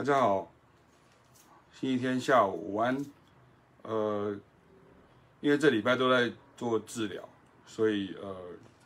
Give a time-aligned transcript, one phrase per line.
[0.00, 0.50] 大家好，
[1.78, 3.04] 星期天下午午安。
[3.82, 4.34] 呃，
[5.42, 7.28] 因为这礼拜都在做治疗，
[7.66, 8.34] 所以呃，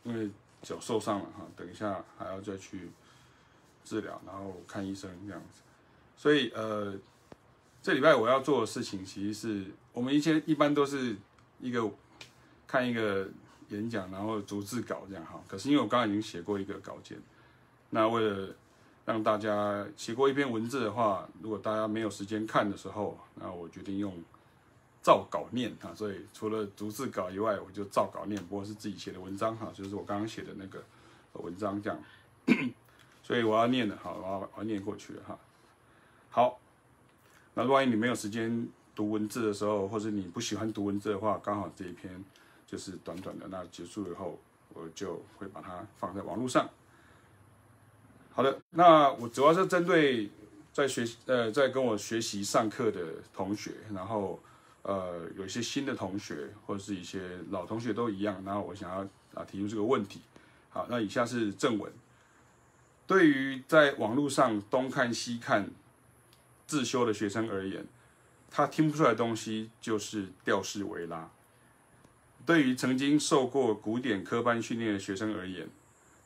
[0.03, 0.29] 因为
[0.61, 2.91] 脚受伤了哈，等一下还要再去
[3.85, 5.61] 治疗，然后看医生这样子。
[6.17, 6.93] 所以呃，
[7.81, 11.15] 这礼拜我要做的事情，其实是我们以前一般都是
[11.61, 11.89] 一个
[12.67, 13.25] 看一个
[13.69, 15.41] 演讲，然后逐字稿这样哈。
[15.47, 17.17] 可是因为我刚刚已经写过一个稿件，
[17.89, 18.53] 那为了
[19.05, 24.11] 让大家写过一篇文字的话，如果大家没有时间看的时候，那我决定用
[25.03, 25.93] 照稿念哈。
[25.93, 30.83] 所以除了逐字稿以外，我就照稿念，不过是自己写的文章哈，就是我刚刚写的那个
[31.33, 31.99] 文章这样。
[33.21, 35.37] 所以我要念的好，我要我要念过去哈。
[36.29, 36.59] 好，
[37.53, 42.23] 那万一你没有时间读文字的时候，或者你不喜欢读文字的话，刚好这一篇
[42.65, 44.39] 就是短短的，那结束以后，
[44.73, 46.67] 我就会把它放在网络上。
[48.35, 50.29] 好的，那我主要是针对
[50.73, 53.01] 在学呃在跟我学习上课的
[53.33, 54.37] 同学，然后
[54.81, 60.19] 呃有一些新的同学或者是一些老同学都一样，然后我想要啊提出这个问题。
[60.69, 61.89] 好，那以下是正文。
[63.07, 65.69] 对于在网络上东看西看
[66.67, 67.85] 自修的学生而言，
[68.51, 71.31] 他听不出来的东西就是调式维拉。
[72.45, 75.69] 对于曾经受过古典科班训练的学生而言，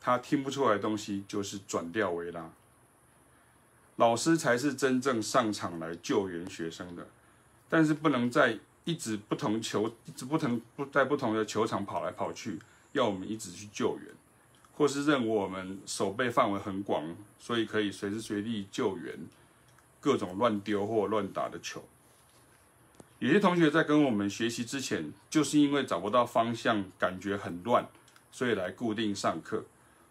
[0.02, 2.50] 他听不出来的东西就是转调微拉，
[3.97, 7.06] 老师才是真正上场来救援学生的，
[7.67, 12.58] 但是不能在一直不同球，一直不同不在不同的球场跑来跑去，
[12.94, 14.14] 要我们一直去救援，
[14.73, 19.13] 或是认为我们守备范围很广，所以可以随时随地救援
[20.00, 21.84] 各种乱丢或乱打的球。
[23.19, 27.86] 有些同学在跟我们学习之前，就是因为找不到方向，感觉很乱，
[28.31, 29.66] 所以来固定上课。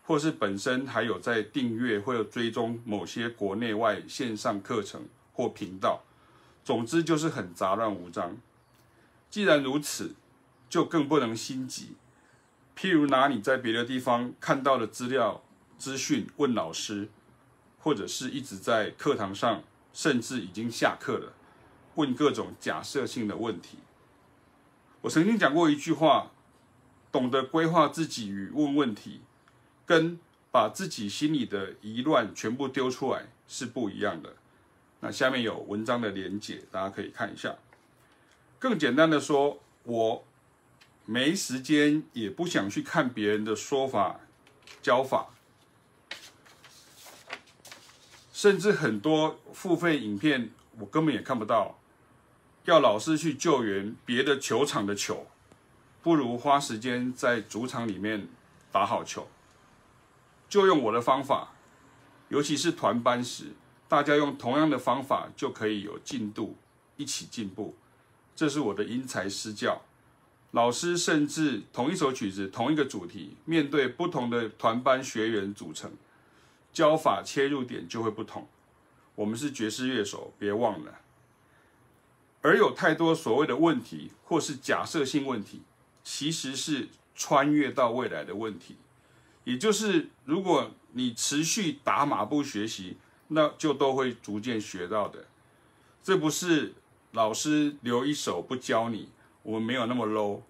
[0.08, 6.02] 或是本身还有在订阅或追踪某些国内外线上课程或频道，
[6.64, 8.38] 总之就是很杂乱无章。
[9.28, 10.14] 既然如此，
[10.70, 11.92] 就更不能心急。
[12.74, 15.42] 譬如拿你在别的地方看到的资料
[15.76, 17.10] 资讯问老师，
[17.78, 21.34] 或者是一直在课堂上，甚至已经下课了，
[21.96, 23.76] 问各种假设性的问题。
[25.02, 26.30] 我曾经讲过一句话：
[27.12, 29.20] 懂得规划自己与问问题。
[29.88, 34.36] 跟把自己心里的疑乱全部丢出来是不一样的。
[35.00, 37.56] 那下面有文章的连结，大家可以看一下。
[38.58, 40.26] 更简单的说，我
[41.06, 44.20] 没时间，也不想去看别人的说法、
[44.82, 45.28] 教法，
[48.30, 51.78] 甚至很多付费影片我根本也看不到。
[52.66, 55.26] 要老师去救援别的球场的球，
[56.02, 58.28] 不如花时间在主场里面
[58.70, 59.26] 打好球。
[60.48, 61.52] 就用我的方法，
[62.28, 63.52] 尤其是团班时，
[63.86, 66.56] 大家用同样的方法就可以有进度，
[66.96, 67.76] 一起进步。
[68.34, 69.82] 这是我的因材施教。
[70.52, 75.92] 老师甚至同一首曲子、同一个主题，面对不同的团班学员组成，
[76.72, 78.48] 教法切入点就会不同。
[79.14, 81.00] 我们是爵士乐手，别忘了。
[82.40, 85.62] 而有太多所谓的问题，或是假设性问题，
[86.02, 88.76] 其实是穿越到未来的问题。
[89.48, 92.98] 也就是，如果你持续打马步学习，
[93.28, 95.26] 那就都会逐渐学到的。
[96.02, 96.74] 这不是
[97.12, 99.08] 老师留一手不教你，
[99.42, 100.42] 我们没有那么 low。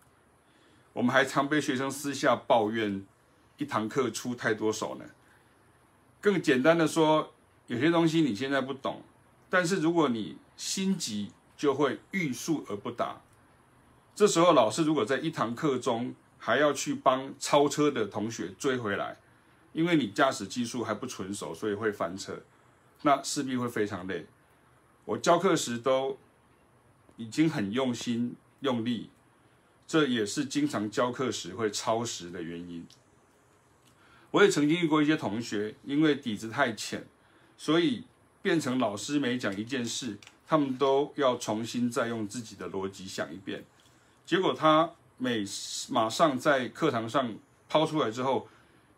[0.92, 3.06] 我们还常被学生私下抱怨，
[3.58, 5.04] 一堂课出太多手呢。
[6.20, 7.32] 更简单的说，
[7.68, 9.02] 有些东西你现在不懂，
[9.48, 13.20] 但是如果你心急，就会欲速而不达。
[14.16, 19.16] 这时候老师如果在一堂课中，还要去帮超车的同学追回来，
[19.72, 22.40] 因为你驾驶技术还不纯熟，所以会翻车，
[23.02, 24.24] 那势必会非常累。
[25.04, 26.16] 我教课时都
[27.16, 29.10] 已经很用心用力，
[29.86, 32.86] 这也是经常教课时会超时的原因。
[34.30, 37.06] 我也曾经遇过一些同学，因为底子太浅，
[37.56, 38.04] 所以
[38.40, 43.64] 变成老师每讲一件事，他们都要重新再用自己的逻辑想一遍，
[44.24, 44.92] 结果他。
[45.18, 45.44] 每
[45.90, 47.34] 马上在课堂上
[47.68, 48.48] 抛出来之后，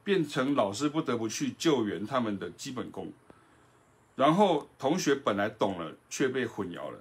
[0.05, 3.11] 变成老师不得不去救援他们的基本功，
[4.17, 6.99] 然后同学本来懂了，却被混淆了，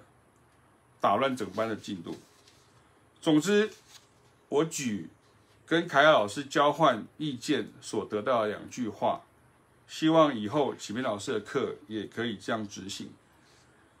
[1.00, 2.16] 打乱整班的进度。
[3.20, 3.70] 总之，
[4.48, 5.10] 我举
[5.66, 9.20] 跟凯亚老师交换意见所得到的两句话，
[9.86, 13.12] 希望以后启明老师的课也可以这样执行。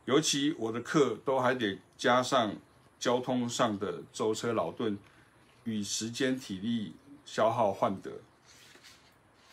[0.06, 2.56] 尤其我的课都还得加上
[2.98, 4.98] 交通上的舟车劳顿。
[5.70, 6.94] 与时间体力
[7.24, 8.10] 消耗换得。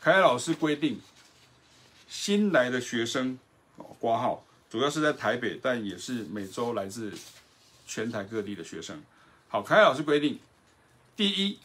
[0.01, 0.99] 凯凯老师规定，
[2.07, 3.37] 新来的学生
[3.75, 7.13] 哦，挂号主要是在台北，但也是每周来自
[7.85, 9.01] 全台各地的学生。
[9.47, 10.39] 好，凯凯老师规定，
[11.15, 11.59] 第一，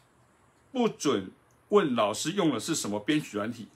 [0.70, 1.30] 不准
[1.68, 3.68] 问老师用的是什么编曲软体，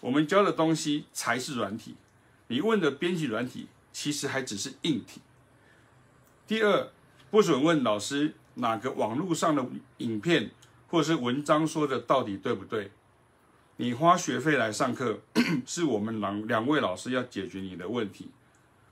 [0.00, 1.96] 我们教的东西才是软体，
[2.48, 5.20] 你问的编曲软体其实还只是硬体。
[6.46, 6.90] 第二，
[7.30, 9.64] 不准问老师哪个网络上的
[9.98, 10.50] 影片
[10.88, 12.90] 或是文章说的到底对不对。
[13.76, 15.20] 你花学费来上课，
[15.64, 18.30] 是我们两两位老师要解决你的问题，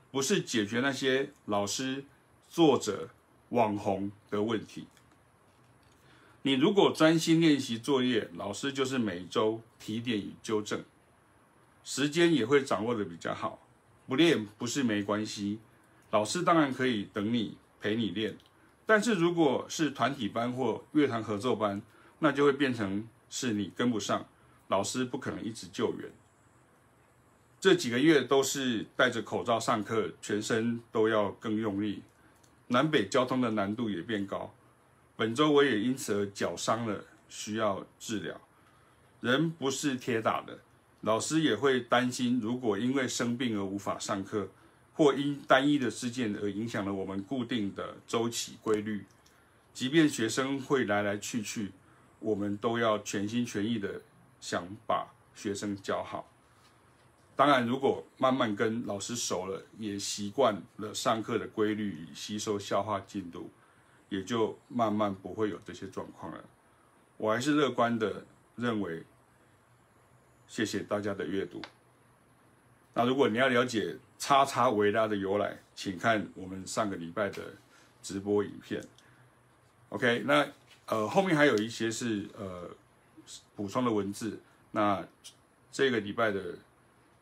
[0.09, 2.03] 不是解决那些老师、
[2.47, 3.09] 作者、
[3.49, 4.87] 网红的问题。
[6.41, 10.83] 你如果专心练习作业，老师就是每周提点与纠正，
[11.83, 13.59] 时间也会掌握的比较好。
[14.07, 15.59] 不练不是没关系，
[16.09, 18.35] 老师当然可以等你陪你练，
[18.89, 21.79] 但是如果是团体班或乐团合作班，
[22.17, 24.25] 那就会变成是你跟不上。
[24.69, 26.09] 老师不可能一直救援。
[27.59, 32.01] 这几个月都是戴着口罩上课，全身都要更用力。
[32.69, 34.51] 南北交通的难度也变高。
[35.15, 38.41] 本周我也因此而脚伤了，需要治疗。
[39.21, 40.57] 人不是铁打的，
[41.01, 44.49] 老师也会担心，如果因为生病而无法上课，
[44.99, 49.05] 或因单一的事件而影响了我们固定的周期规律。
[49.73, 51.71] 即便学生会来来去去，
[52.19, 54.01] 我们都要全心全意的。
[54.41, 56.29] 想把学生教好，
[57.33, 63.49] 当然，如果慢慢跟老师熟了，也习惯了上课的规律与吸收消化进度，
[64.09, 66.43] 也就慢慢不会有这些状况了。
[67.15, 68.25] 我还是乐观的
[68.57, 69.05] 认为。
[70.45, 71.61] 谢谢大家的阅读。
[72.93, 77.41] 那如果你要了解叉叉维拉的由来，请看我们上个礼拜的
[78.03, 78.79] 直播影片。
[79.89, 80.47] OK，那
[80.85, 82.69] 呃后面还有一些是呃。
[83.55, 84.39] 补充的文字，
[84.71, 85.05] 那
[85.71, 86.57] 这个礼拜的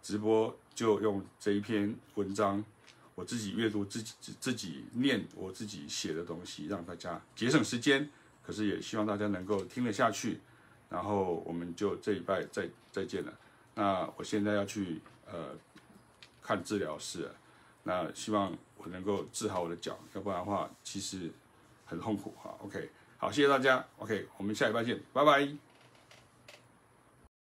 [0.02, 2.64] 直播就用这一篇文章，
[3.14, 8.10] 我自己阅读自己自己念我自己写的东西，让大家节省时间。
[8.42, 10.40] 可是也希望大家能够听得下去。
[10.90, 13.34] 然后我们就这礼拜再再见了。
[13.76, 15.50] 那我现在要去呃
[16.48, 17.36] 看治疗师了，
[17.84, 21.30] 那希望我能够治好我的脚，要不然的话其实
[21.86, 22.56] 很痛苦哈。
[22.64, 23.86] OK，好，谢谢大家。
[23.98, 25.67] OK，我们下礼拜见，拜拜。